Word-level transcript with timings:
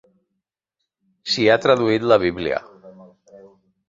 S'hi 1.33 1.45
ha 1.51 1.57
traduït 1.65 2.07
la 2.13 2.17
Bíblia. 2.23 2.59